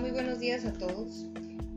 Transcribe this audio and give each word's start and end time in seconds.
Muy 0.00 0.10
buenos 0.10 0.40
días 0.40 0.66
a 0.66 0.74
todos. 0.74 1.24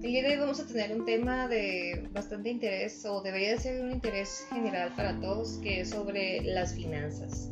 El 0.04 0.12
día 0.12 0.24
de 0.24 0.32
hoy 0.32 0.40
vamos 0.40 0.60
a 0.60 0.68
tener 0.68 0.92
un 0.92 1.06
tema 1.06 1.48
de 1.48 2.06
bastante 2.12 2.50
interés, 2.50 3.06
o 3.06 3.22
debería 3.22 3.52
de 3.52 3.60
ser 3.60 3.82
un 3.82 3.92
interés 3.92 4.46
general 4.50 4.92
para 4.98 5.18
todos, 5.22 5.58
que 5.60 5.82
es 5.82 5.92
sobre 5.92 6.42
las 6.42 6.74
finanzas. 6.74 7.50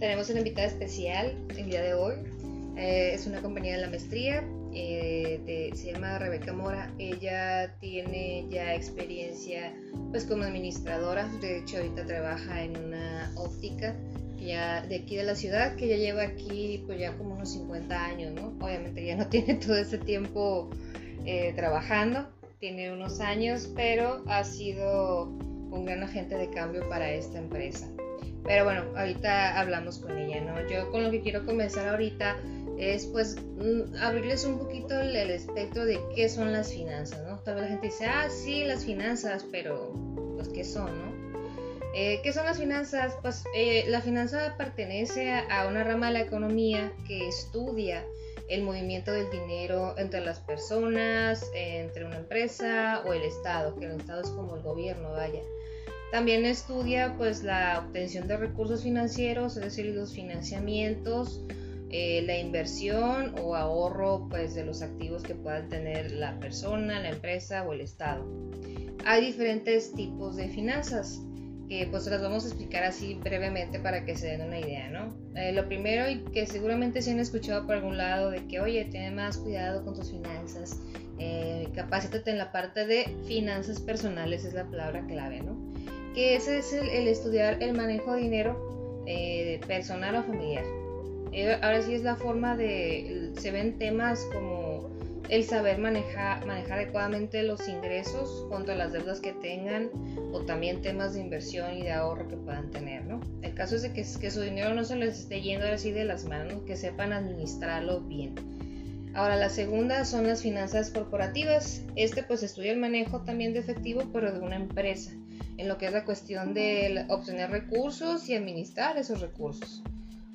Tenemos 0.00 0.28
una 0.28 0.40
invitada 0.40 0.66
especial 0.66 1.36
el 1.56 1.66
día 1.66 1.82
de 1.82 1.94
hoy. 1.94 2.14
Eh, 2.76 3.12
es 3.14 3.28
una 3.28 3.40
compañera 3.40 3.76
de 3.76 3.82
la 3.82 3.90
maestría, 3.90 4.44
eh, 4.74 5.70
se 5.74 5.92
llama 5.92 6.18
Rebeca 6.18 6.52
Mora. 6.52 6.92
Ella 6.98 7.74
tiene 7.80 8.46
ya 8.50 8.74
experiencia 8.74 9.74
pues 10.10 10.24
como 10.24 10.44
administradora, 10.44 11.28
de 11.40 11.58
hecho 11.58 11.78
ahorita 11.78 12.06
trabaja 12.06 12.62
en 12.62 12.76
una 12.76 13.32
óptica 13.36 13.96
ya 14.38 14.82
de 14.82 14.96
aquí 14.96 15.16
de 15.16 15.24
la 15.24 15.34
ciudad, 15.34 15.76
que 15.76 15.88
ya 15.88 15.96
lleva 15.96 16.22
aquí 16.22 16.82
pues 16.86 16.98
ya 16.98 17.16
como 17.16 17.34
unos 17.34 17.52
50 17.52 18.04
años, 18.04 18.32
¿no? 18.32 18.52
Obviamente 18.64 19.04
ya 19.04 19.16
no 19.16 19.26
tiene 19.30 19.54
todo 19.54 19.76
ese 19.76 19.98
tiempo 19.98 20.70
eh, 21.24 21.52
trabajando, 21.54 22.28
tiene 22.58 22.92
unos 22.92 23.20
años, 23.20 23.70
pero 23.74 24.22
ha 24.26 24.44
sido 24.44 25.24
un 25.24 25.84
gran 25.84 26.02
agente 26.02 26.36
de 26.36 26.50
cambio 26.50 26.88
para 26.88 27.10
esta 27.12 27.38
empresa. 27.38 27.88
Pero 28.44 28.64
bueno, 28.64 28.84
ahorita 28.96 29.58
hablamos 29.58 29.98
con 29.98 30.18
ella, 30.18 30.40
¿no? 30.40 30.68
Yo 30.68 30.90
con 30.90 31.04
lo 31.04 31.10
que 31.10 31.20
quiero 31.20 31.46
comenzar 31.46 31.88
ahorita 31.88 32.36
es 32.78 33.06
pues 33.06 33.36
mm, 33.36 33.96
abrirles 34.00 34.44
un 34.44 34.58
poquito 34.58 34.98
el, 35.00 35.14
el 35.14 35.30
espectro 35.30 35.84
de 35.84 36.00
qué 36.14 36.28
son 36.28 36.52
las 36.52 36.72
finanzas, 36.72 37.20
¿no? 37.26 37.38
Tal 37.40 37.54
vez 37.54 37.64
la 37.64 37.68
gente 37.70 37.86
dice, 37.86 38.06
ah, 38.06 38.28
sí, 38.30 38.64
las 38.64 38.84
finanzas, 38.84 39.46
pero 39.50 39.92
pues 40.36 40.48
qué 40.48 40.64
son, 40.64 40.86
¿no? 40.86 41.12
Eh, 41.94 42.20
¿Qué 42.22 42.32
son 42.32 42.46
las 42.46 42.58
finanzas? 42.58 43.16
Pues 43.20 43.44
eh, 43.54 43.84
la 43.88 44.00
finanza 44.00 44.54
pertenece 44.56 45.30
a 45.32 45.66
una 45.68 45.84
rama 45.84 46.06
de 46.06 46.14
la 46.14 46.20
economía 46.20 46.90
que 47.06 47.28
estudia 47.28 48.02
el 48.48 48.62
movimiento 48.62 49.12
del 49.12 49.30
dinero 49.30 49.94
entre 49.98 50.20
las 50.20 50.40
personas, 50.40 51.50
entre 51.54 52.06
una 52.06 52.16
empresa 52.16 53.02
o 53.06 53.12
el 53.12 53.22
Estado, 53.22 53.76
que 53.76 53.84
el 53.84 53.92
Estado 53.92 54.22
es 54.22 54.30
como 54.30 54.56
el 54.56 54.62
gobierno, 54.62 55.12
vaya. 55.12 55.42
También 56.12 56.46
estudia 56.46 57.14
pues 57.16 57.42
la 57.42 57.84
obtención 57.86 58.26
de 58.26 58.38
recursos 58.38 58.82
financieros, 58.82 59.56
es 59.56 59.64
decir, 59.64 59.86
los 59.94 60.12
financiamientos, 60.12 61.42
eh, 61.92 62.22
la 62.22 62.38
inversión 62.38 63.34
o 63.42 63.54
ahorro 63.54 64.26
pues 64.30 64.54
de 64.54 64.64
los 64.64 64.80
activos 64.80 65.22
que 65.22 65.34
puedan 65.34 65.68
tener 65.68 66.10
la 66.12 66.40
persona, 66.40 67.00
la 67.00 67.10
empresa 67.10 67.64
o 67.64 67.74
el 67.74 67.82
Estado. 67.82 68.26
Hay 69.04 69.24
diferentes 69.24 69.92
tipos 69.92 70.36
de 70.36 70.48
finanzas 70.48 71.20
que 71.68 71.86
pues 71.90 72.06
las 72.06 72.20
vamos 72.20 72.44
a 72.44 72.48
explicar 72.48 72.84
así 72.84 73.14
brevemente 73.14 73.78
para 73.78 74.04
que 74.04 74.16
se 74.16 74.26
den 74.26 74.42
una 74.42 74.58
idea, 74.58 74.90
¿no? 74.90 75.14
Eh, 75.34 75.52
lo 75.52 75.66
primero 75.66 76.08
y 76.10 76.18
que 76.32 76.46
seguramente 76.46 77.02
se 77.02 77.12
han 77.12 77.18
escuchado 77.18 77.66
por 77.66 77.76
algún 77.76 77.96
lado 77.96 78.30
de 78.30 78.46
que, 78.46 78.60
oye, 78.60 78.84
ten 78.86 79.14
más 79.14 79.38
cuidado 79.38 79.84
con 79.84 79.94
tus 79.94 80.10
finanzas, 80.10 80.78
eh, 81.18 81.68
capacítate 81.74 82.30
en 82.30 82.38
la 82.38 82.52
parte 82.52 82.86
de 82.86 83.16
finanzas 83.26 83.80
personales, 83.80 84.44
es 84.44 84.54
la 84.54 84.64
palabra 84.64 85.06
clave, 85.06 85.40
¿no? 85.42 85.56
Que 86.14 86.36
ese 86.36 86.58
es 86.58 86.72
el, 86.72 87.08
estudiar 87.08 87.62
el 87.62 87.74
manejo 87.74 88.12
de 88.14 88.20
dinero 88.20 89.02
eh, 89.06 89.60
personal 89.66 90.16
o 90.16 90.22
familiar. 90.24 90.64
Eh, 91.32 91.58
ahora 91.62 91.82
sí 91.82 91.94
es 91.94 92.02
la 92.02 92.16
forma 92.16 92.56
de, 92.56 93.32
se 93.38 93.50
ven 93.50 93.78
temas 93.78 94.20
como 94.32 94.90
el 95.28 95.44
saber 95.44 95.78
manejar, 95.78 96.44
manejar 96.46 96.80
adecuadamente 96.80 97.42
los 97.42 97.66
ingresos 97.66 98.46
contra 98.50 98.74
las 98.74 98.92
deudas 98.92 99.20
que 99.20 99.32
tengan 99.32 99.88
o 100.32 100.42
también 100.42 100.82
temas 100.82 101.14
de 101.14 101.20
inversión 101.20 101.78
y 101.78 101.82
de 101.82 101.92
ahorro 101.92 102.28
que 102.28 102.36
puedan 102.36 102.70
tener, 102.70 103.06
¿no? 103.06 103.20
El 103.40 103.54
caso 103.54 103.76
es 103.76 103.82
que, 103.88 104.04
que 104.20 104.30
su 104.30 104.42
dinero 104.42 104.74
no 104.74 104.84
se 104.84 104.96
les 104.96 105.20
esté 105.20 105.40
yendo 105.40 105.66
así 105.66 105.90
de 105.90 106.04
las 106.04 106.24
manos, 106.24 106.64
que 106.66 106.76
sepan 106.76 107.14
administrarlo 107.14 108.00
bien. 108.00 108.34
Ahora 109.14 109.36
la 109.36 109.48
segunda 109.48 110.04
son 110.04 110.26
las 110.26 110.42
finanzas 110.42 110.90
corporativas. 110.90 111.82
Este 111.96 112.22
pues 112.22 112.42
estudia 112.42 112.72
el 112.72 112.78
manejo 112.78 113.22
también 113.22 113.54
de 113.54 113.60
efectivo 113.60 114.02
pero 114.12 114.32
de 114.32 114.40
una 114.40 114.56
empresa, 114.56 115.12
en 115.56 115.68
lo 115.68 115.78
que 115.78 115.86
es 115.86 115.92
la 115.92 116.04
cuestión 116.04 116.52
de 116.52 117.06
obtener 117.08 117.50
recursos 117.50 118.28
y 118.28 118.34
administrar 118.34 118.98
esos 118.98 119.20
recursos. 119.20 119.82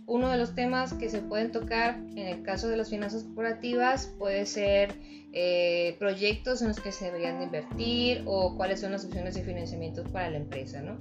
Uno 0.07 0.29
de 0.31 0.37
los 0.37 0.55
temas 0.55 0.93
que 0.93 1.09
se 1.09 1.19
pueden 1.19 1.51
tocar 1.51 1.97
en 2.15 2.27
el 2.27 2.41
caso 2.41 2.69
de 2.69 2.77
las 2.77 2.89
finanzas 2.89 3.23
corporativas 3.23 4.07
puede 4.17 4.45
ser 4.45 4.95
eh, 5.33 5.97
proyectos 5.99 6.61
en 6.61 6.69
los 6.69 6.79
que 6.79 6.93
se 6.93 7.05
deberían 7.05 7.39
de 7.39 7.43
invertir 7.43 8.23
o 8.25 8.55
cuáles 8.55 8.79
son 8.79 8.93
las 8.93 9.03
opciones 9.03 9.35
de 9.35 9.43
financiamiento 9.43 10.03
para 10.05 10.29
la 10.29 10.37
empresa. 10.37 10.81
¿no? 10.81 10.97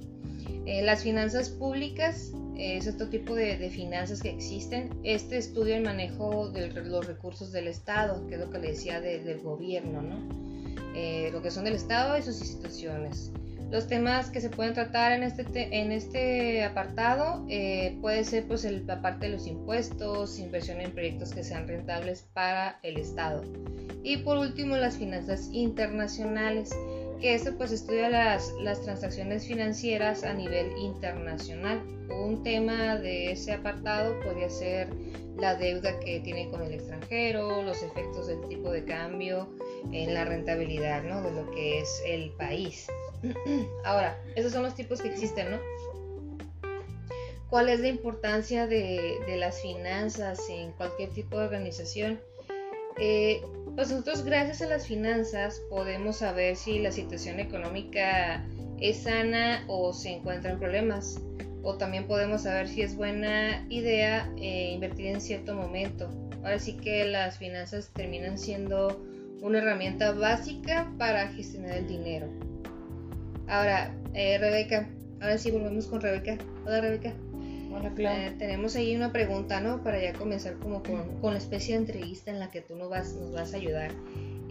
Eh, 0.65 0.81
las 0.81 1.03
finanzas 1.03 1.49
públicas 1.49 2.33
es 2.57 2.87
otro 2.89 3.07
tipo 3.07 3.33
de, 3.33 3.69
finanzas 3.69 4.21
que 4.21 4.29
existen. 4.29 4.89
Este 5.03 5.37
estudia 5.37 5.77
el 5.77 5.83
manejo 5.83 6.49
de 6.49 6.67
los 6.69 7.07
recursos 7.07 7.53
del 7.53 7.69
Estado, 7.69 8.27
que 8.27 8.35
es 8.35 8.41
lo 8.41 8.49
que 8.49 8.59
le 8.59 8.67
decía 8.71 8.99
del 8.99 9.39
gobierno, 9.39 10.01
¿no? 10.01 10.19
Eh, 10.95 11.29
lo 11.31 11.41
que 11.41 11.51
son 11.51 11.63
del 11.63 11.75
Estado 11.75 12.17
y 12.17 12.23
sus 12.23 12.41
instituciones. 12.41 13.31
Los 13.69 13.87
temas 13.87 14.29
que 14.29 14.39
se 14.39 14.49
pueden 14.49 14.73
tratar 14.73 15.11
en 15.11 15.23
este, 15.23 15.41
en 15.77 15.91
este 15.91 16.63
apartado 16.63 17.45
eh, 17.49 17.97
puede 17.99 18.23
ser 18.23 18.47
pues 18.47 18.63
la 18.63 19.01
parte 19.01 19.25
de 19.25 19.33
los 19.33 19.45
impuestos, 19.45 20.39
inversión 20.39 20.79
en 20.79 20.91
proyectos 20.91 21.33
que 21.33 21.43
sean 21.43 21.67
rentables 21.67 22.25
para 22.33 22.79
el 22.83 22.97
Estado. 22.97 23.43
Y 24.03 24.17
por 24.17 24.37
último 24.37 24.77
las 24.77 24.95
finanzas 24.95 25.49
internacionales, 25.51 26.73
que 27.19 27.33
esto 27.33 27.57
pues 27.57 27.73
estudia 27.73 28.09
las, 28.09 28.53
las 28.61 28.81
transacciones 28.83 29.45
financieras 29.45 30.23
a 30.23 30.33
nivel 30.33 30.71
internacional. 30.77 31.81
Un 32.09 32.43
tema 32.43 32.95
de 32.95 33.31
ese 33.33 33.51
apartado 33.51 34.17
podría 34.21 34.49
ser 34.49 34.87
la 35.37 35.55
deuda 35.55 35.99
que 35.99 36.21
tiene 36.21 36.49
con 36.49 36.61
el 36.63 36.73
extranjero, 36.73 37.61
los 37.63 37.83
efectos 37.83 38.27
del 38.27 38.47
tipo 38.47 38.71
de 38.71 38.85
cambio 38.85 39.49
en 39.91 40.13
la 40.13 40.23
rentabilidad 40.23 41.03
¿no? 41.03 41.21
de 41.21 41.31
lo 41.31 41.51
que 41.51 41.79
es 41.79 42.01
el 42.05 42.31
país. 42.31 42.87
Ahora, 43.83 44.21
esos 44.35 44.51
son 44.51 44.63
los 44.63 44.75
tipos 44.75 45.01
que 45.01 45.09
existen, 45.09 45.51
¿no? 45.51 45.57
¿Cuál 47.49 47.69
es 47.69 47.79
la 47.79 47.87
importancia 47.87 48.67
de, 48.67 49.19
las 49.37 49.61
finanzas 49.61 50.39
en 50.49 50.71
cualquier 50.73 51.09
tipo 51.11 51.39
de 51.39 51.45
organización? 51.45 52.19
Eh, 52.99 53.41
pues 53.75 53.89
nosotros 53.89 54.25
gracias 54.25 54.61
a 54.61 54.67
las 54.67 54.87
finanzas 54.87 55.61
podemos 55.69 56.17
saber 56.17 56.55
si 56.55 56.79
la 56.79 56.91
situación 56.91 57.39
económica 57.39 58.43
es 58.79 59.03
sana 59.03 59.63
o 59.67 59.93
se 59.93 60.09
encuentran 60.09 60.59
problemas. 60.59 61.21
O 61.63 61.77
también 61.77 62.07
podemos 62.07 62.43
saber 62.43 62.67
si 62.67 62.81
es 62.81 62.95
buena 62.95 63.65
idea 63.69 64.31
eh, 64.37 64.71
invertir 64.73 65.07
en 65.07 65.21
cierto 65.21 65.53
momento. 65.53 66.09
Ahora 66.43 66.59
sí 66.59 66.77
que 66.77 67.05
las 67.05 67.37
finanzas 67.37 67.91
terminan 67.93 68.37
siendo 68.37 69.01
una 69.41 69.59
herramienta 69.59 70.11
básica 70.11 70.91
para 70.97 71.27
gestionar 71.29 71.77
el 71.77 71.87
dinero. 71.87 72.27
Ahora, 73.47 73.95
eh, 74.13 74.37
Rebeca, 74.37 74.89
ahora 75.21 75.37
sí 75.37 75.51
volvemos 75.51 75.87
con 75.87 76.01
Rebeca. 76.01 76.37
Hola 76.65 76.81
Rebeca. 76.81 77.13
Hola 77.73 77.93
Clau. 77.93 78.13
Eh, 78.13 78.33
tenemos 78.37 78.75
ahí 78.75 78.95
una 78.95 79.13
pregunta, 79.13 79.61
¿no? 79.61 79.81
Para 79.83 80.01
ya 80.01 80.13
comenzar 80.13 80.55
como 80.55 80.83
con, 80.83 81.19
con, 81.21 81.31
la 81.31 81.37
especie 81.37 81.75
de 81.75 81.81
entrevista 81.81 82.29
en 82.29 82.39
la 82.39 82.51
que 82.51 82.61
tú 82.61 82.75
nos 82.75 82.89
vas, 82.89 83.13
nos 83.13 83.31
vas 83.31 83.53
a 83.53 83.57
ayudar. 83.57 83.91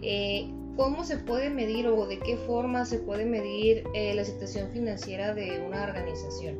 Eh, 0.01 0.49
¿Cómo 0.75 1.03
se 1.03 1.17
puede 1.17 1.49
medir 1.49 1.87
o 1.87 2.07
de 2.07 2.19
qué 2.19 2.37
forma 2.37 2.85
se 2.85 2.99
puede 2.99 3.25
medir 3.25 3.83
la 3.93 4.23
situación 4.23 4.69
financiera 4.69 5.33
de 5.33 5.59
una 5.65 5.83
organización? 5.83 6.55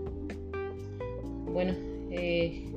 Bueno, 1.54 1.75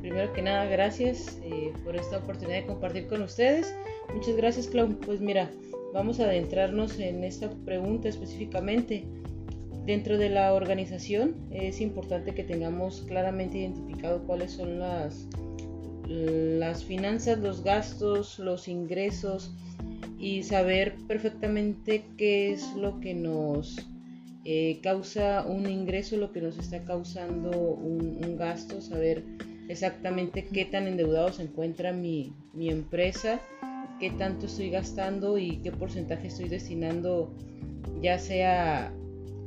primero 0.02 0.30
que 0.34 0.42
nada, 0.42 0.66
gracias 0.66 1.38
por 1.82 1.96
esta 1.96 2.18
oportunidad 2.18 2.58
de 2.58 2.66
compartir 2.66 3.06
con 3.06 3.22
ustedes. 3.22 3.74
Muchas 4.12 4.36
gracias, 4.36 4.66
Clau. 4.66 4.88
Pues 4.98 5.22
mira, 5.22 5.50
vamos 5.94 6.20
a 6.20 6.24
adentrarnos 6.24 7.00
en 7.00 7.24
esta 7.24 7.48
pregunta 7.64 8.10
específicamente. 8.10 9.06
Dentro 9.86 10.18
de 10.18 10.28
la 10.28 10.52
organización 10.52 11.34
es 11.50 11.80
importante 11.80 12.34
que 12.34 12.44
tengamos 12.44 13.02
claramente 13.08 13.58
identificado 13.58 14.24
cuáles 14.26 14.52
son 14.52 14.78
las, 14.78 15.26
las 16.06 16.84
finanzas, 16.84 17.38
los 17.38 17.64
gastos, 17.64 18.38
los 18.38 18.68
ingresos 18.68 19.52
y 20.18 20.42
saber 20.42 20.94
perfectamente 21.08 22.04
qué 22.18 22.52
es 22.52 22.74
lo 22.76 23.00
que 23.00 23.14
nos 23.14 23.88
eh, 24.44 24.80
causa 24.82 25.44
un 25.46 25.68
ingreso, 25.68 26.16
lo 26.16 26.30
que 26.30 26.42
nos 26.42 26.58
está 26.58 26.84
causando 26.84 27.50
un, 27.50 28.36
gasto, 28.36 28.80
saber 28.80 29.24
exactamente 29.68 30.46
qué 30.46 30.64
tan 30.66 30.86
endeudado 30.86 31.32
se 31.32 31.42
encuentra 31.42 31.92
mi, 31.92 32.32
mi 32.52 32.68
empresa, 32.68 33.40
qué 33.98 34.10
tanto 34.10 34.46
estoy 34.46 34.70
gastando 34.70 35.38
y 35.38 35.58
qué 35.58 35.72
porcentaje 35.72 36.28
estoy 36.28 36.48
destinando 36.48 37.34
ya 38.00 38.18
sea 38.18 38.92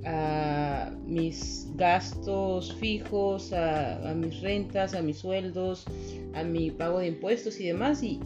a 0.06 0.92
mis 1.06 1.70
gastos 1.76 2.74
fijos, 2.76 3.54
a, 3.54 4.14
mis 4.16 4.42
rentas, 4.42 4.94
a 4.94 5.02
mis 5.02 5.18
sueldos, 5.18 5.86
a 6.34 6.44
mi 6.44 6.72
pago 6.72 7.00
de 7.00 7.08
impuestos 7.08 7.60
y 7.60 7.68
demás. 7.68 8.04
Y 8.04 8.20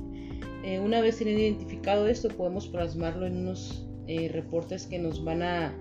eh, 0.64 0.80
una 0.80 1.02
vez 1.02 1.18
teniendo 1.18 1.42
identificado 1.42 2.08
esto, 2.08 2.30
podemos 2.30 2.68
plasmarlo 2.68 3.26
en 3.26 3.38
unos 3.38 3.86
eh, 4.08 4.30
reportes 4.30 4.88
que 4.88 5.00
nos 5.00 5.24
van 5.24 5.44
a 5.44 5.74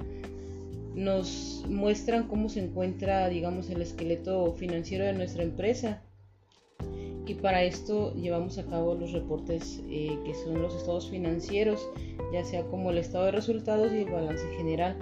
nos 0.94 1.62
muestran 1.68 2.26
cómo 2.26 2.48
se 2.48 2.60
encuentra, 2.64 3.28
digamos, 3.28 3.68
el 3.68 3.82
esqueleto 3.82 4.54
financiero 4.54 5.04
de 5.04 5.12
nuestra 5.12 5.42
empresa. 5.42 6.02
y 7.26 7.34
para 7.34 7.64
esto 7.64 8.14
llevamos 8.14 8.56
a 8.56 8.64
cabo 8.66 8.94
los 8.94 9.12
reportes 9.12 9.82
eh, 9.90 10.16
que 10.24 10.32
son 10.34 10.62
los 10.62 10.74
estados 10.74 11.10
financieros, 11.10 11.86
ya 12.32 12.44
sea 12.44 12.62
como 12.64 12.90
el 12.90 12.98
estado 12.98 13.26
de 13.26 13.32
resultados 13.32 13.92
y 13.92 13.98
el 13.98 14.10
balance 14.10 14.46
general. 14.56 14.96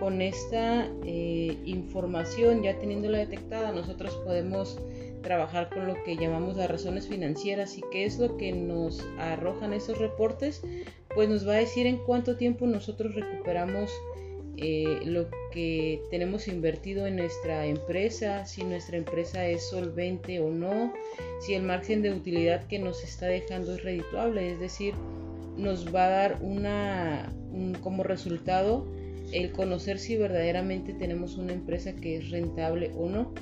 Con 0.00 0.20
esta 0.20 0.88
eh, 1.04 1.56
información 1.64 2.62
ya 2.62 2.78
teniéndola 2.78 3.18
detectada, 3.18 3.72
nosotros 3.72 4.14
podemos 4.24 4.78
trabajar 5.22 5.70
con 5.70 5.86
lo 5.86 6.02
que 6.04 6.16
llamamos 6.16 6.56
las 6.56 6.70
razones 6.70 7.08
financieras 7.08 7.78
y 7.78 7.82
qué 7.90 8.04
es 8.04 8.18
lo 8.18 8.36
que 8.36 8.52
nos 8.52 9.04
arrojan 9.18 9.72
esos 9.72 9.98
reportes, 9.98 10.62
pues 11.14 11.28
nos 11.28 11.48
va 11.48 11.52
a 11.54 11.56
decir 11.56 11.86
en 11.86 11.96
cuánto 11.98 12.36
tiempo 12.36 12.66
nosotros 12.66 13.14
recuperamos 13.14 13.90
eh, 14.56 15.00
lo 15.04 15.26
que 15.50 16.00
tenemos 16.10 16.46
invertido 16.46 17.06
en 17.06 17.16
nuestra 17.16 17.66
empresa, 17.66 18.46
si 18.46 18.62
nuestra 18.62 18.96
empresa 18.96 19.46
es 19.46 19.68
solvente 19.68 20.38
o 20.38 20.50
no, 20.50 20.92
si 21.40 21.54
el 21.54 21.64
margen 21.64 22.02
de 22.02 22.12
utilidad 22.12 22.66
que 22.68 22.78
nos 22.78 23.02
está 23.02 23.26
dejando 23.26 23.74
es 23.74 23.82
redituable, 23.82 24.52
es 24.52 24.60
decir, 24.60 24.94
nos 25.56 25.92
va 25.92 26.06
a 26.06 26.10
dar 26.10 26.38
una, 26.40 27.32
como 27.80 28.04
resultado 28.04 28.86
el 29.34 29.50
conocer 29.50 29.98
si 29.98 30.16
verdaderamente 30.16 30.94
tenemos 30.94 31.36
una 31.36 31.52
empresa 31.52 31.94
que 31.96 32.16
es 32.16 32.30
rentable 32.30 32.92
o 32.96 33.08
no. 33.08 33.34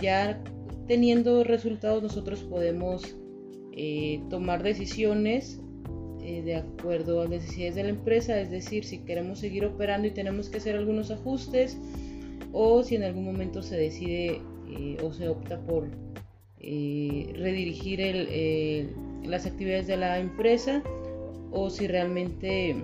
Ya 0.00 0.40
teniendo 0.86 1.42
resultados 1.42 2.02
nosotros 2.02 2.44
podemos 2.44 3.16
eh, 3.72 4.20
tomar 4.30 4.62
decisiones 4.62 5.60
eh, 6.22 6.42
de 6.42 6.54
acuerdo 6.54 7.20
a 7.20 7.24
las 7.24 7.42
necesidades 7.42 7.74
de 7.74 7.82
la 7.82 7.88
empresa, 7.88 8.40
es 8.40 8.50
decir, 8.50 8.84
si 8.84 8.98
queremos 8.98 9.40
seguir 9.40 9.64
operando 9.64 10.06
y 10.06 10.12
tenemos 10.12 10.48
que 10.48 10.58
hacer 10.58 10.76
algunos 10.76 11.10
ajustes 11.10 11.76
o 12.52 12.84
si 12.84 12.94
en 12.94 13.02
algún 13.02 13.24
momento 13.24 13.62
se 13.62 13.76
decide 13.76 14.40
eh, 14.68 14.96
o 15.02 15.12
se 15.12 15.28
opta 15.28 15.60
por 15.60 15.88
redirigir 16.58 18.00
las 19.24 19.46
actividades 19.46 19.86
de 19.86 19.96
la 19.96 20.18
empresa 20.18 20.82
o 21.52 21.70
si 21.70 21.86
realmente 21.86 22.74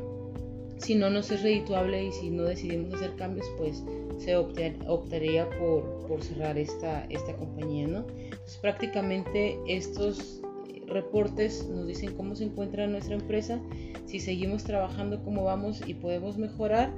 si 0.83 0.97
no 0.97 1.11
nos 1.11 1.31
es 1.31 1.43
redituable 1.43 2.05
y 2.07 2.13
si 2.13 2.31
no 2.31 2.43
decidimos 2.43 2.95
hacer 2.95 3.15
cambios, 3.15 3.47
pues 3.57 3.85
se 4.19 4.37
optaría 4.37 5.49
por, 5.59 6.07
por 6.09 6.23
cerrar 6.23 6.59
esta, 6.59 7.07
esta 7.09 7.37
compañía, 7.37 7.87
¿no? 7.87 8.05
Entonces 8.09 8.59
prácticamente 8.61 9.59
estos 9.67 10.43
reportes 10.87 11.69
nos 11.69 11.87
dicen 11.87 12.15
cómo 12.17 12.35
se 12.35 12.45
encuentra 12.45 12.87
nuestra 12.89 13.15
empresa, 13.15 13.61
si 14.07 14.19
seguimos 14.19 14.65
trabajando 14.65 15.23
como 15.23 15.45
vamos 15.45 15.81
y 15.87 15.95
podemos 15.95 16.37
mejorar 16.37 16.93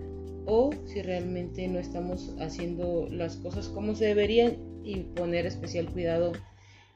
o 0.47 0.71
si 0.87 1.03
realmente 1.03 1.69
no 1.69 1.79
estamos 1.79 2.35
haciendo 2.41 3.07
las 3.11 3.37
cosas 3.37 3.69
como 3.69 3.95
se 3.95 4.07
deberían 4.07 4.57
y 4.83 4.97
poner 5.01 5.47
especial 5.47 5.91
cuidado 5.91 6.33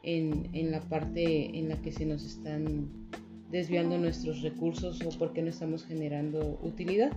en, 0.02 0.48
en 0.54 0.70
la 0.70 0.80
parte 0.80 1.58
en 1.58 1.68
la 1.68 1.76
que 1.80 1.92
se 1.92 2.06
nos 2.06 2.24
están 2.24 2.90
desviando 3.50 3.96
nuestros 3.98 4.42
recursos 4.42 5.00
o 5.04 5.10
porque 5.18 5.42
no 5.42 5.48
estamos 5.48 5.84
generando 5.84 6.58
utilidad. 6.62 7.12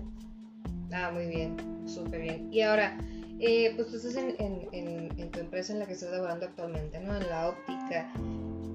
Ah, 0.92 1.12
muy 1.14 1.28
bien, 1.28 1.56
súper 1.86 2.22
bien. 2.22 2.50
Y 2.52 2.62
ahora, 2.62 2.98
eh, 3.40 3.74
pues 3.76 3.90
tú 3.90 3.98
estás 3.98 4.16
en, 4.16 4.36
en, 4.40 5.10
en, 5.18 5.32
tu 5.32 5.40
empresa 5.40 5.74
en 5.74 5.80
la 5.80 5.86
que 5.86 5.94
estás 5.94 6.10
trabajando 6.10 6.46
actualmente, 6.46 7.00
¿no? 7.00 7.16
En 7.16 7.28
la 7.30 7.50
óptica. 7.50 8.12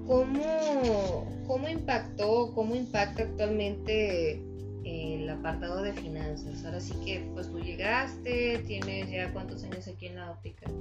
¿Cómo, 0.05 1.27
cómo 1.47 1.67
impactó, 1.67 2.53
cómo 2.53 2.75
impacta 2.75 3.23
actualmente 3.23 4.41
el 4.85 5.29
apartado 5.29 5.81
de 5.81 5.93
finanzas? 5.93 6.63
Ahora 6.65 6.79
sí 6.79 6.93
que, 7.05 7.29
pues 7.33 7.49
tú 7.51 7.59
llegaste, 7.59 8.59
tienes 8.67 9.11
ya 9.11 9.31
cuántos 9.33 9.63
años 9.63 9.87
aquí 9.87 10.07
en 10.07 10.15
la 10.15 10.31
óptica. 10.31 10.71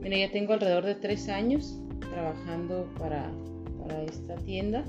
Mira, 0.00 0.16
ya 0.16 0.30
tengo 0.30 0.52
alrededor 0.52 0.84
de 0.84 0.94
tres 0.94 1.28
años 1.28 1.78
trabajando 2.00 2.88
para, 2.98 3.30
para 3.80 4.02
esta 4.04 4.36
tienda. 4.36 4.84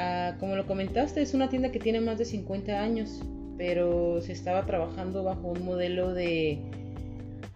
Ah, 0.00 0.36
como 0.38 0.54
lo 0.54 0.64
comentaste, 0.64 1.20
es 1.22 1.34
una 1.34 1.48
tienda 1.48 1.72
que 1.72 1.80
tiene 1.80 2.00
más 2.00 2.18
de 2.18 2.24
50 2.24 2.80
años, 2.80 3.20
pero 3.56 4.20
se 4.22 4.30
estaba 4.30 4.64
trabajando 4.64 5.24
bajo 5.24 5.48
un 5.48 5.64
modelo 5.64 6.14
de 6.14 6.60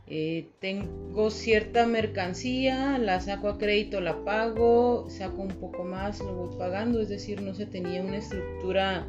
eh, 0.09 0.49
tengo 0.59 1.31
cierta 1.31 1.87
mercancía, 1.87 2.99
la 2.99 3.21
saco 3.21 3.49
a 3.49 3.59
crédito, 3.59 4.01
la 4.01 4.25
pago, 4.25 5.09
saco 5.09 5.41
un 5.41 5.55
poco 5.55 5.85
más, 5.85 6.19
lo 6.19 6.35
voy 6.35 6.59
pagando, 6.59 7.01
es 7.01 7.09
decir, 7.09 7.41
no 7.41 7.55
se 7.55 7.65
tenía 7.65 8.03
una 8.03 8.17
estructura 8.17 9.07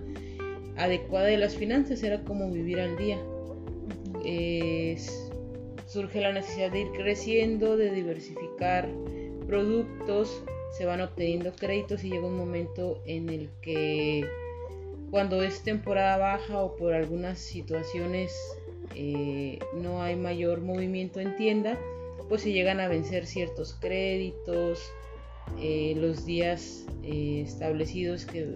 adecuada 0.78 1.26
de 1.26 1.38
las 1.38 1.56
finanzas, 1.56 2.04
era 2.04 2.24
como 2.24 2.52
vivir 2.52 2.80
al 2.80 2.96
día. 2.98 3.18
surge 5.88 6.22
la 6.22 6.34
necesidad 6.34 6.72
de 6.72 6.82
ir 6.82 6.92
creciendo, 6.92 7.78
de 7.78 7.90
diversificar 7.90 8.88
productos, 9.48 10.44
se 10.74 10.86
van 10.86 11.02
obteniendo 11.02 11.54
créditos 11.56 12.04
y 12.04 12.10
llega 12.10 12.26
un 12.26 12.38
momento 12.38 13.02
en 13.06 13.30
el 13.30 13.50
que 13.62 14.28
cuando 15.12 15.44
es 15.44 15.62
temporada 15.62 16.18
baja 16.18 16.60
o 16.60 16.76
por 16.76 16.94
algunas 16.94 17.38
situaciones 17.38 18.36
eh, 18.96 19.60
no 19.76 20.02
hay 20.02 20.16
mayor 20.16 20.62
movimiento 20.62 21.20
en 21.20 21.36
tienda, 21.36 21.78
pues 22.28 22.42
se 22.42 22.52
llegan 22.52 22.80
a 22.80 22.88
vencer 22.88 23.28
ciertos 23.28 23.76
créditos, 23.80 24.92
eh, 25.60 25.94
los 25.98 26.26
días 26.26 26.86
eh, 27.04 27.44
establecidos 27.46 28.26
que, 28.26 28.56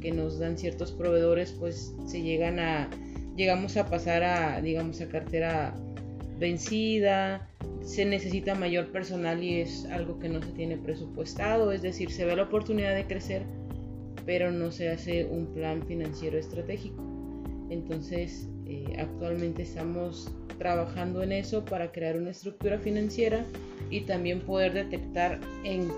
que, 0.00 0.10
nos 0.10 0.40
dan 0.40 0.58
ciertos 0.58 0.90
proveedores, 0.90 1.52
pues 1.52 1.94
se 2.06 2.22
llegan 2.22 2.58
a, 2.58 2.90
llegamos 3.36 3.76
a 3.76 3.86
pasar 3.86 4.24
a, 4.24 4.60
digamos, 4.60 5.00
a 5.00 5.08
cartera 5.08 5.74
vencida, 6.42 7.48
se 7.82 8.04
necesita 8.04 8.54
mayor 8.56 8.90
personal 8.90 9.42
y 9.42 9.60
es 9.60 9.86
algo 9.86 10.18
que 10.18 10.28
no 10.28 10.42
se 10.42 10.50
tiene 10.50 10.76
presupuestado, 10.76 11.72
es 11.72 11.82
decir, 11.82 12.10
se 12.10 12.24
ve 12.24 12.34
la 12.34 12.42
oportunidad 12.42 12.94
de 12.94 13.06
crecer, 13.06 13.44
pero 14.26 14.50
no 14.50 14.72
se 14.72 14.88
hace 14.88 15.24
un 15.24 15.46
plan 15.54 15.86
financiero 15.86 16.36
estratégico. 16.38 17.00
Entonces, 17.70 18.48
eh, 18.66 18.96
actualmente 18.98 19.62
estamos 19.62 20.30
trabajando 20.58 21.22
en 21.22 21.32
eso 21.32 21.64
para 21.64 21.92
crear 21.92 22.16
una 22.16 22.30
estructura 22.30 22.78
financiera 22.78 23.46
y 23.88 24.00
también 24.02 24.40
poder 24.40 24.72
detectar 24.72 25.40
en 25.64 25.88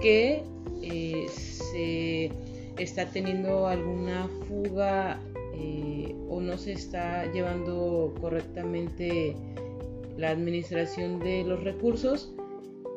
qué 0.00 0.42
eh, 0.82 1.26
se 1.30 2.30
está 2.76 3.06
teniendo 3.06 3.68
alguna 3.68 4.28
fuga 4.48 5.20
eh, 5.54 6.14
o 6.28 6.40
no 6.40 6.58
se 6.58 6.72
está 6.72 7.30
llevando 7.32 8.14
correctamente 8.20 9.36
la 10.16 10.30
administración 10.30 11.18
de 11.20 11.44
los 11.44 11.62
recursos 11.64 12.32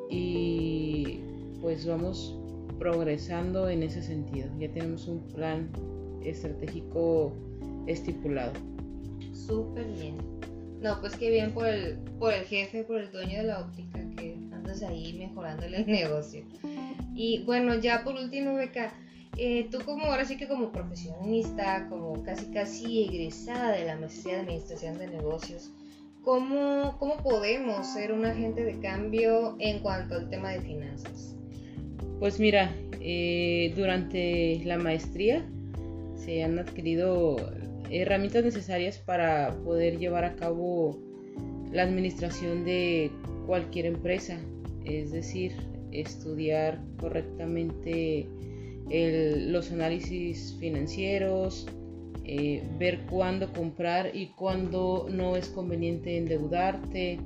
y 0.09 1.19
pues 1.62 1.86
vamos 1.86 2.38
progresando 2.79 3.69
en 3.69 3.84
ese 3.84 4.01
sentido. 4.01 4.48
Ya 4.60 4.72
tenemos 4.72 5.07
un 5.07 5.22
plan 5.34 5.69
estratégico 6.24 7.34
estipulado 7.88 8.53
súper 9.45 9.86
bien. 9.93 10.17
No, 10.81 11.00
pues 11.00 11.15
qué 11.15 11.29
bien 11.29 11.53
por 11.53 11.67
el, 11.67 11.98
por 12.19 12.34
el 12.34 12.45
jefe, 12.45 12.84
por 12.84 13.00
el 13.00 13.12
dueño 13.12 13.38
de 13.38 13.43
la 13.43 13.62
óptica, 13.62 14.00
que 14.17 14.38
andas 14.51 14.84
ahí 14.84 15.13
mejorando 15.13 15.65
el 15.65 15.86
negocio. 15.88 16.43
Y 17.15 17.43
bueno, 17.45 17.75
ya 17.75 18.03
por 18.03 18.15
último, 18.15 18.55
Beca, 18.55 18.93
eh, 19.38 19.67
tú 19.72 19.79
como 19.86 20.05
ahora 20.05 20.25
sí 20.25 20.38
que 20.38 20.48
como 20.48 20.72
profesionista, 20.72 21.88
como 21.89 22.22
casi 22.24 22.48
casi 22.48 23.05
egresada 23.05 23.72
de 23.72 23.86
la 23.86 23.95
maestría 23.95 24.36
de 24.36 24.41
administración 24.41 24.98
de 24.98 25.07
negocios, 25.07 25.72
¿cómo, 26.25 26.98
cómo 27.00 27.17
podemos 27.17 27.86
ser 27.86 28.12
un 28.12 28.25
agente 28.25 28.65
de 28.65 28.79
cambio 28.79 29.55
en 29.60 29.79
cuanto 29.79 30.15
al 30.15 30.29
tema 30.29 30.51
de 30.51 30.62
finanzas? 30.62 31.36
Pues 32.20 32.39
mira, 32.39 32.75
eh, 33.00 33.72
durante 33.75 34.60
la 34.65 34.77
maestría 34.77 35.48
se 36.15 36.44
han 36.44 36.58
adquirido 36.58 37.38
herramientas 37.91 38.44
necesarias 38.44 38.98
para 38.98 39.55
poder 39.63 40.00
llevar 40.00 40.25
a 40.25 40.36
cabo 40.36 41.00
la 41.72 41.84
administración 41.84 42.65
de 42.65 43.12
cualquier 43.46 43.86
empresa, 43.86 44.39
es 44.86 45.12
decir, 45.12 45.53
estudiar 45.91 46.82
correctamente 46.98 48.27
los 48.89 49.72
análisis 49.72 50.55
financieros, 50.60 51.67
eh, 52.27 52.63
ver 52.77 53.01
cuándo 53.10 53.51
comprar 53.53 54.15
y 54.15 54.27
cuándo 54.27 55.08
no 55.10 55.36
es 55.36 55.50
conveniente 55.50 56.17
endeudarte. 56.17 57.20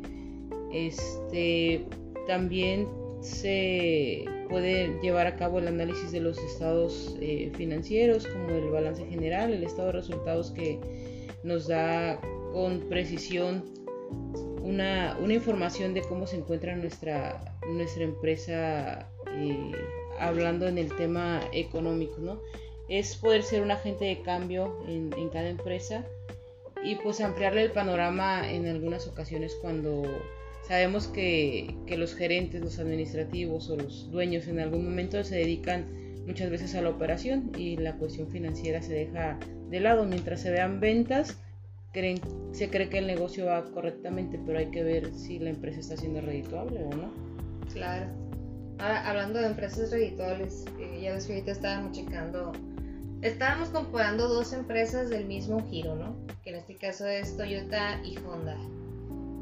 Este, 0.71 1.85
también 2.27 2.87
se 3.21 4.25
puede 4.49 4.99
llevar 5.01 5.27
a 5.27 5.35
cabo 5.35 5.59
el 5.59 5.67
análisis 5.67 6.11
de 6.11 6.21
los 6.21 6.37
estados 6.39 7.15
eh, 7.21 7.51
financieros, 7.55 8.27
como 8.27 8.49
el 8.49 8.69
balance 8.69 9.05
general, 9.05 9.53
el 9.53 9.63
estado 9.63 9.87
de 9.87 9.93
resultados 9.93 10.51
que 10.51 10.79
nos 11.43 11.67
da 11.67 12.19
con 12.51 12.81
precisión 12.89 13.63
una, 14.61 15.17
información 15.29 15.93
de 15.93 16.01
cómo 16.01 16.27
se 16.27 16.37
encuentra 16.37 16.75
nuestra, 16.75 17.57
nuestra 17.69 18.03
empresa 18.03 19.09
eh, 19.31 19.71
hablando 20.19 20.67
en 20.67 20.77
el 20.77 20.93
tema 20.95 21.41
económico, 21.53 22.19
¿no? 22.19 22.39
Es 22.89 23.15
poder 23.15 23.43
ser 23.43 23.61
un 23.61 23.71
agente 23.71 24.05
de 24.05 24.21
cambio 24.21 24.83
en, 24.87 25.13
en 25.17 25.29
cada 25.29 25.49
empresa 25.49 26.05
y 26.83 26.95
pues 26.95 27.21
ampliarle 27.21 27.63
el 27.63 27.71
panorama 27.71 28.51
en 28.51 28.67
algunas 28.67 29.07
ocasiones 29.07 29.55
cuando 29.61 30.03
Sabemos 30.69 31.07
que, 31.07 31.75
que, 31.87 31.97
los 31.97 32.13
gerentes, 32.13 32.61
los 32.61 32.77
administrativos 32.77 33.71
o 33.71 33.75
los 33.75 34.11
dueños 34.11 34.47
en 34.47 34.59
algún 34.59 34.85
momento 34.85 35.23
se 35.23 35.37
dedican 35.37 35.87
muchas 36.27 36.51
veces 36.51 36.75
a 36.75 36.81
la 36.83 36.91
operación 36.91 37.51
y 37.57 37.75
la 37.75 37.95
cuestión 37.95 38.27
financiera 38.27 38.79
se 38.83 38.93
deja 38.93 39.39
de 39.71 39.79
lado. 39.79 40.05
Mientras 40.05 40.41
se 40.41 40.51
vean 40.51 40.79
ventas, 40.79 41.39
creen, 41.91 42.21
se 42.51 42.69
cree 42.69 42.87
que 42.87 42.99
el 42.99 43.07
negocio 43.07 43.47
va 43.47 43.65
correctamente, 43.71 44.39
pero 44.45 44.59
hay 44.59 44.67
que 44.67 44.83
ver 44.83 45.11
si 45.15 45.39
la 45.39 45.49
empresa 45.49 45.79
está 45.79 45.97
siendo 45.97 46.21
redituable 46.21 46.83
o 46.83 46.89
no. 46.91 47.11
Claro. 47.73 48.05
Ahora, 48.77 49.09
hablando 49.09 49.39
de 49.39 49.47
empresas 49.47 49.89
redituables, 49.89 50.65
eh, 50.79 50.99
ya 51.01 51.15
ves 51.15 51.25
que 51.25 51.33
ahorita 51.33 51.51
estábamos 51.51 51.97
checando, 51.97 52.51
estábamos 53.21 53.69
comparando 53.69 54.27
dos 54.27 54.53
empresas 54.53 55.09
del 55.09 55.25
mismo 55.25 55.67
giro, 55.69 55.95
¿no? 55.95 56.15
Que 56.43 56.51
en 56.51 56.55
este 56.57 56.75
caso 56.75 57.05
es 57.07 57.35
Toyota 57.35 58.01
y 58.03 58.17
Honda. 58.17 58.57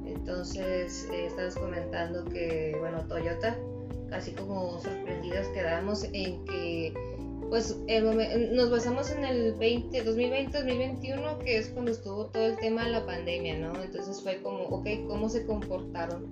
Entonces, 0.05 1.07
eh, 1.11 1.27
estabas 1.27 1.55
comentando 1.55 2.25
que, 2.25 2.75
bueno, 2.79 3.05
Toyota, 3.07 3.57
casi 4.09 4.31
como 4.31 4.79
sorprendidos 4.79 5.47
quedamos 5.49 6.03
en 6.05 6.43
que, 6.45 6.93
pues, 7.49 7.77
nos 8.51 8.69
basamos 8.69 9.11
en 9.11 9.25
el 9.25 9.53
20, 9.53 10.03
2020-2021, 10.05 11.37
que 11.39 11.57
es 11.57 11.69
cuando 11.69 11.91
estuvo 11.91 12.25
todo 12.27 12.45
el 12.45 12.57
tema 12.57 12.85
de 12.85 12.91
la 12.91 13.05
pandemia, 13.05 13.57
¿no? 13.59 13.81
Entonces 13.81 14.21
fue 14.21 14.41
como, 14.41 14.63
ok, 14.65 14.87
¿cómo 15.07 15.29
se 15.29 15.45
comportaron 15.45 16.25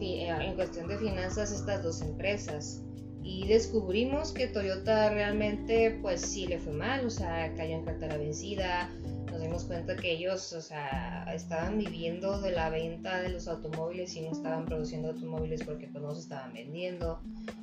en 0.00 0.54
cuestión 0.54 0.88
de 0.88 0.96
finanzas 0.96 1.52
estas 1.52 1.82
dos 1.82 2.00
empresas? 2.02 2.82
Y 3.22 3.46
descubrimos 3.46 4.32
que 4.32 4.46
Toyota 4.46 5.10
realmente 5.10 5.98
pues 6.02 6.20
sí 6.20 6.46
le 6.46 6.58
fue 6.58 6.72
mal, 6.72 7.04
o 7.04 7.10
sea, 7.10 7.52
cayó 7.54 7.74
en 7.76 7.84
cartera 7.84 8.16
vencida, 8.16 8.90
nos 9.30 9.40
dimos 9.40 9.64
cuenta 9.64 9.96
que 9.96 10.12
ellos, 10.12 10.52
o 10.52 10.60
sea, 10.60 11.24
estaban 11.34 11.78
viviendo 11.78 12.40
de 12.40 12.52
la 12.52 12.70
venta 12.70 13.20
de 13.20 13.30
los 13.30 13.46
automóviles 13.48 14.16
y 14.16 14.22
no 14.22 14.32
estaban 14.32 14.64
produciendo 14.64 15.08
automóviles 15.08 15.62
porque 15.64 15.88
pues 15.88 16.02
no 16.02 16.14
se 16.14 16.22
estaban 16.22 16.52
vendiendo. 16.54 17.20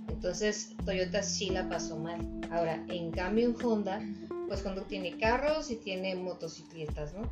Entonces 0.10 0.76
Toyota 0.86 1.24
sí 1.24 1.50
la 1.50 1.68
pasó 1.68 1.98
mal. 1.98 2.20
Ahora, 2.52 2.84
en 2.90 3.12
cambio 3.12 3.50
en 3.50 3.56
Honda, 3.66 4.02
pues 4.48 4.62
cuando 4.62 4.84
tiene 4.84 5.18
carros 5.18 5.72
y 5.72 5.78
tiene 5.78 6.16
motocicletas, 6.16 7.14
¿no? 7.14 7.32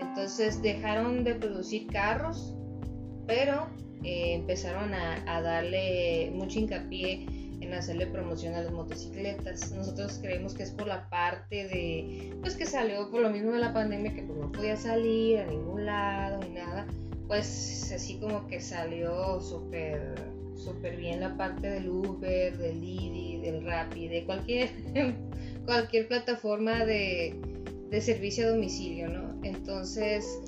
Entonces 0.00 0.60
dejaron 0.62 1.22
de 1.22 1.34
producir 1.34 1.86
carros, 1.88 2.54
pero 3.26 3.68
eh, 4.02 4.34
empezaron 4.34 4.94
a, 4.94 5.22
a 5.26 5.42
darle 5.42 6.30
mucho 6.34 6.58
hincapié 6.58 7.43
hacerle 7.78 8.06
promoción 8.06 8.54
a 8.54 8.62
las 8.62 8.72
motocicletas. 8.72 9.72
Nosotros 9.72 10.18
creemos 10.20 10.54
que 10.54 10.62
es 10.62 10.70
por 10.70 10.86
la 10.86 11.08
parte 11.08 11.68
de, 11.68 12.36
pues 12.40 12.56
que 12.56 12.66
salió 12.66 13.10
por 13.10 13.20
lo 13.20 13.30
mismo 13.30 13.52
de 13.52 13.58
la 13.58 13.72
pandemia, 13.72 14.14
que 14.14 14.22
pues 14.22 14.38
no 14.38 14.52
podía 14.52 14.76
salir 14.76 15.38
a 15.38 15.46
ningún 15.46 15.86
lado 15.86 16.40
ni 16.40 16.54
nada, 16.54 16.86
pues 17.26 17.92
así 17.94 18.18
como 18.18 18.46
que 18.46 18.60
salió 18.60 19.40
súper 19.40 20.14
súper 20.56 20.96
bien 20.96 21.20
la 21.20 21.36
parte 21.36 21.68
del 21.68 21.88
Uber, 21.88 22.56
del 22.56 22.80
Didi, 22.80 23.38
del 23.38 23.64
Rappi, 23.64 24.08
de 24.08 24.24
cualquier, 24.24 24.70
cualquier 25.66 26.08
plataforma 26.08 26.84
de, 26.84 27.34
de 27.90 28.00
servicio 28.00 28.46
a 28.46 28.50
domicilio, 28.50 29.08
¿no? 29.08 29.38
Entonces 29.42 30.40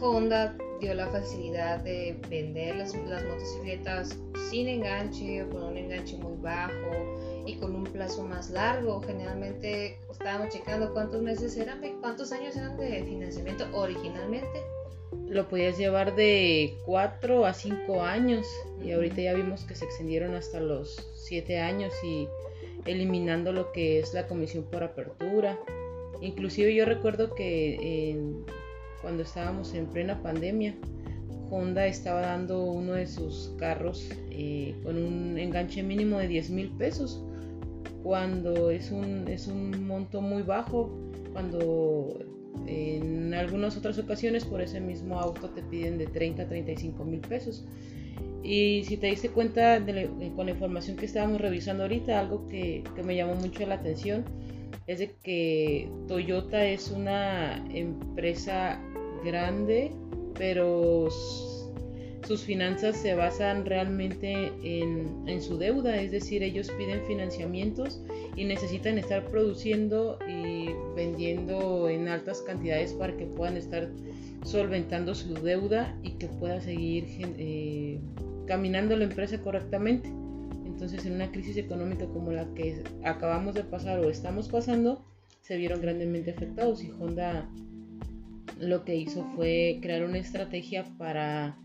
Honda 0.00 0.56
dio 0.80 0.94
la 0.94 1.08
facilidad 1.08 1.80
de 1.80 2.16
vender 2.28 2.76
las, 2.76 2.94
las 2.94 3.24
motocicletas 3.24 4.18
sin 4.50 4.68
enganche 4.68 5.42
o 5.42 5.50
con 5.50 5.62
un 5.64 5.76
enganche 5.76 6.16
muy 6.16 6.36
bajo 6.40 7.18
y 7.46 7.56
con 7.56 7.74
un 7.74 7.84
plazo 7.84 8.22
más 8.22 8.50
largo. 8.50 9.00
Generalmente 9.02 9.98
estábamos 10.10 10.52
checando 10.52 10.92
cuántos 10.92 11.22
meses 11.22 11.56
eran, 11.56 11.80
cuántos 12.00 12.32
años 12.32 12.56
eran 12.56 12.76
de 12.76 13.04
financiamiento 13.04 13.66
originalmente. 13.72 14.62
Lo 15.28 15.48
podías 15.48 15.76
llevar 15.78 16.14
de 16.14 16.76
4 16.84 17.46
a 17.46 17.52
5 17.52 18.02
años 18.02 18.46
y 18.82 18.92
ahorita 18.92 19.22
ya 19.22 19.34
vimos 19.34 19.64
que 19.64 19.74
se 19.74 19.84
extendieron 19.84 20.34
hasta 20.34 20.60
los 20.60 21.10
7 21.14 21.58
años 21.58 21.92
y 22.02 22.28
eliminando 22.86 23.52
lo 23.52 23.72
que 23.72 23.98
es 23.98 24.14
la 24.14 24.26
comisión 24.26 24.64
por 24.64 24.82
apertura. 24.82 25.58
Inclusive 26.20 26.74
yo 26.74 26.84
recuerdo 26.84 27.34
que 27.34 28.10
en 28.10 28.44
cuando 29.08 29.22
estábamos 29.22 29.72
en 29.72 29.86
plena 29.86 30.22
pandemia, 30.22 30.74
Honda 31.50 31.86
estaba 31.86 32.20
dando 32.20 32.62
uno 32.62 32.92
de 32.92 33.06
sus 33.06 33.54
carros 33.58 34.06
eh, 34.30 34.74
con 34.84 34.98
un 34.98 35.38
enganche 35.38 35.82
mínimo 35.82 36.18
de 36.18 36.28
10 36.28 36.50
mil 36.50 36.68
pesos, 36.72 37.24
cuando 38.02 38.68
es 38.68 38.90
un, 38.90 39.26
es 39.26 39.46
un 39.46 39.86
monto 39.86 40.20
muy 40.20 40.42
bajo, 40.42 40.90
cuando 41.32 42.18
en 42.66 43.32
algunas 43.32 43.78
otras 43.78 43.98
ocasiones 43.98 44.44
por 44.44 44.60
ese 44.60 44.78
mismo 44.78 45.18
auto 45.18 45.48
te 45.48 45.62
piden 45.62 45.96
de 45.96 46.06
30 46.08 46.42
a 46.42 46.46
35 46.46 47.02
mil 47.06 47.20
pesos. 47.20 47.64
Y 48.42 48.84
si 48.84 48.98
te 48.98 49.06
diste 49.06 49.30
cuenta 49.30 49.82
con 50.36 50.44
la 50.44 50.52
información 50.52 50.98
que 50.98 51.06
estábamos 51.06 51.40
revisando 51.40 51.84
ahorita, 51.84 52.20
algo 52.20 52.46
que, 52.48 52.84
que 52.94 53.02
me 53.02 53.16
llamó 53.16 53.36
mucho 53.36 53.66
la 53.66 53.76
atención 53.76 54.26
es 54.88 55.00
de 55.00 55.14
que 55.22 55.90
Toyota 56.08 56.64
es 56.64 56.90
una 56.90 57.62
empresa 57.70 58.80
grande, 59.24 59.92
pero 60.34 61.08
sus 62.28 62.42
finanzas 62.42 62.96
se 62.96 63.14
basan 63.14 63.64
realmente 63.64 64.52
en, 64.62 65.40
su 65.40 65.56
deuda, 65.56 66.00
es 66.00 66.10
decir, 66.10 66.42
ellos 66.42 66.70
piden 66.76 67.02
financiamientos 67.06 68.02
y 68.36 68.44
necesitan 68.44 68.98
estar 68.98 69.24
produciendo 69.30 70.18
y 70.28 70.68
vendiendo 70.94 71.88
en 71.88 72.08
altas 72.08 72.42
cantidades 72.42 72.92
para 72.92 73.16
que 73.16 73.24
puedan 73.24 73.56
estar 73.56 73.88
solventando 74.44 75.14
su 75.14 75.32
deuda 75.34 75.98
y 76.02 76.12
que 76.12 76.26
pueda 76.26 76.60
seguir 76.60 77.06
eh, 77.18 77.98
caminando 78.46 78.94
la 78.96 79.04
empresa 79.04 79.40
correctamente. 79.40 80.10
Entonces, 80.66 81.06
en 81.06 81.14
una 81.14 81.32
crisis 81.32 81.56
económica 81.56 82.06
como 82.06 82.30
la 82.30 82.46
que 82.54 82.82
acabamos 83.04 83.54
de 83.54 83.64
pasar 83.64 84.00
o 84.00 84.10
estamos 84.10 84.48
pasando, 84.48 85.02
se 85.40 85.56
vieron 85.56 85.80
grandemente 85.80 86.30
afectados 86.30 86.84
y 86.84 86.90
Honda 86.90 87.48
lo 88.58 88.84
que 88.84 88.96
hizo 88.96 89.24
fue 89.36 89.78
crear 89.80 90.04
una 90.04 90.18
estrategia 90.18 90.84
para 90.98 91.56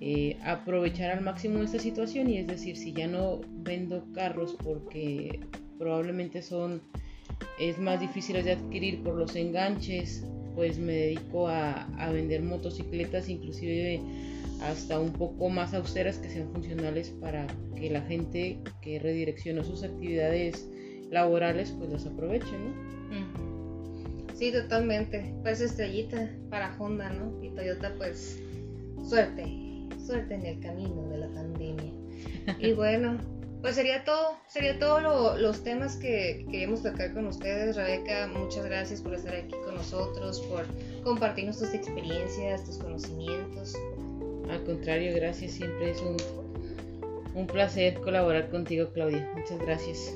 eh, 0.00 0.36
aprovechar 0.44 1.10
al 1.10 1.22
máximo 1.22 1.60
esta 1.62 1.78
situación 1.78 2.28
y 2.28 2.38
es 2.38 2.46
decir, 2.46 2.76
si 2.76 2.92
ya 2.92 3.06
no 3.06 3.40
vendo 3.62 4.04
carros 4.12 4.56
porque 4.62 5.40
probablemente 5.78 6.42
son 6.42 6.82
es 7.58 7.78
más 7.78 8.00
difíciles 8.00 8.44
de 8.44 8.52
adquirir 8.52 9.02
por 9.02 9.14
los 9.14 9.36
enganches, 9.36 10.24
pues 10.54 10.78
me 10.78 10.92
dedico 10.92 11.48
a, 11.48 11.82
a 11.98 12.10
vender 12.10 12.42
motocicletas 12.42 13.28
inclusive 13.28 14.00
hasta 14.62 14.98
un 14.98 15.12
poco 15.12 15.48
más 15.48 15.74
austeras 15.74 16.18
que 16.18 16.30
sean 16.30 16.50
funcionales 16.52 17.10
para 17.20 17.46
que 17.76 17.90
la 17.90 18.00
gente 18.02 18.58
que 18.80 18.98
redireccionó 18.98 19.64
sus 19.64 19.82
actividades 19.82 20.66
laborales 21.10 21.74
pues 21.78 21.90
las 21.90 22.06
aproveche, 22.06 22.52
¿no? 22.52 22.95
Sí, 24.36 24.52
totalmente. 24.52 25.34
Pues 25.42 25.60
estrellita 25.60 26.30
para 26.50 26.76
Honda, 26.78 27.08
¿no? 27.10 27.42
Y 27.42 27.48
Toyota, 27.50 27.94
pues 27.96 28.38
suerte, 29.08 29.88
suerte 30.04 30.34
en 30.34 30.44
el 30.44 30.60
camino 30.60 31.08
de 31.08 31.18
la 31.18 31.28
pandemia. 31.28 31.92
Y 32.58 32.72
bueno, 32.74 33.18
pues 33.62 33.76
sería 33.76 34.04
todo, 34.04 34.36
sería 34.46 34.78
todo 34.78 35.36
los 35.38 35.64
temas 35.64 35.96
que 35.96 36.46
queríamos 36.50 36.82
tocar 36.82 37.14
con 37.14 37.26
ustedes. 37.26 37.76
Rebeca, 37.76 38.26
muchas 38.26 38.66
gracias 38.66 39.00
por 39.00 39.14
estar 39.14 39.34
aquí 39.34 39.54
con 39.64 39.74
nosotros, 39.74 40.40
por 40.42 40.66
compartirnos 41.02 41.58
tus 41.58 41.72
experiencias, 41.72 42.62
tus 42.64 42.76
conocimientos. 42.76 43.74
Al 44.50 44.62
contrario, 44.64 45.14
gracias, 45.16 45.52
siempre 45.52 45.92
es 45.92 46.02
un, 46.02 46.16
un 47.34 47.46
placer 47.46 47.94
colaborar 48.02 48.50
contigo, 48.50 48.90
Claudia. 48.92 49.28
Muchas 49.34 49.58
gracias. 49.60 50.14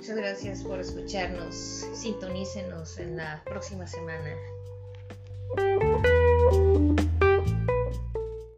Muchas 0.00 0.16
gracias 0.16 0.62
por 0.62 0.80
escucharnos. 0.80 1.54
Sintonícenos 1.92 2.98
en 2.98 3.18
la 3.18 3.42
próxima 3.44 3.86
semana. 3.86 4.34